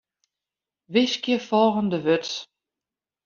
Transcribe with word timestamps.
Wiskje 0.93 1.37
folgjende 1.47 1.99
wurd. 2.05 2.29